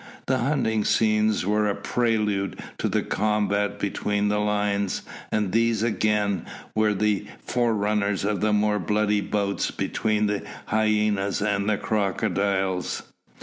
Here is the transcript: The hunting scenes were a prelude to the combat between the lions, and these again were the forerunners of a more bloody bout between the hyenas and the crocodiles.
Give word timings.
The 0.25 0.39
hunting 0.39 0.83
scenes 0.83 1.45
were 1.45 1.67
a 1.67 1.75
prelude 1.75 2.59
to 2.79 2.89
the 2.89 3.03
combat 3.03 3.77
between 3.77 4.29
the 4.29 4.39
lions, 4.39 5.03
and 5.31 5.51
these 5.51 5.83
again 5.83 6.47
were 6.73 6.95
the 6.95 7.27
forerunners 7.45 8.25
of 8.25 8.43
a 8.43 8.51
more 8.51 8.79
bloody 8.79 9.21
bout 9.21 9.69
between 9.77 10.25
the 10.25 10.41
hyenas 10.65 11.39
and 11.39 11.69
the 11.69 11.77
crocodiles. 11.77 13.03